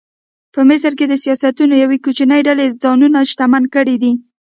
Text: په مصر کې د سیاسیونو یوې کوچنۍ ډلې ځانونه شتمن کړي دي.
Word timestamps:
په 0.53 0.59
مصر 0.69 0.91
کې 0.97 1.05
د 1.07 1.13
سیاسیونو 1.23 1.75
یوې 1.83 1.97
کوچنۍ 2.05 2.41
ډلې 2.47 2.65
ځانونه 2.83 3.19
شتمن 3.31 3.63
کړي 3.75 3.95
دي. 4.03 4.13